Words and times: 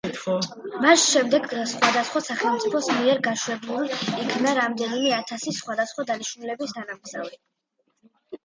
მას 0.83 1.01
შემდეგ 1.09 1.43
სხვადასხვა 1.71 2.21
სახელმწიფოს 2.27 2.89
მიერ 2.95 3.21
გაშვებულ 3.27 3.93
იქნა 4.23 4.55
რამდენიმე 4.61 5.13
ათასი 5.21 5.55
სხვადასხვა 5.59 6.07
დანიშნულების 6.13 6.75
თანამგზავრი. 6.79 7.39